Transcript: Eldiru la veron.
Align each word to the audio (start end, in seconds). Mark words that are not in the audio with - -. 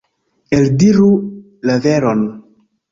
Eldiru 0.59 1.11
la 1.71 1.79
veron. 1.87 2.29